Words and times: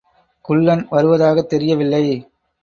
குள்ளன் 0.45 0.81
வருவதாகத் 0.89 1.49
தெரியவில்லை. 1.49 2.03